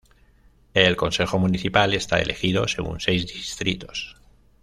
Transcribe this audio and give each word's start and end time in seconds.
El 0.73 0.97
consejo 0.97 1.37
municipal 1.37 1.93
está 1.93 2.19
elegido 2.19 2.67
según 2.67 2.99
seis 2.99 3.27
distritos. 3.27 4.15